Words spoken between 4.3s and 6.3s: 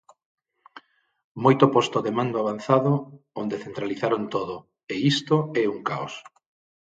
todo, e isto é un caos.